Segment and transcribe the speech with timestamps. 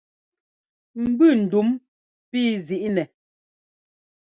[1.03, 1.67] Mbʉ ndúm
[2.29, 3.03] píi zǐi nɛ.